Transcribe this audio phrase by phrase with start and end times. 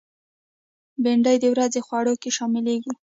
[1.03, 2.91] بېنډۍ د ورځې خوړو کې شاملېږي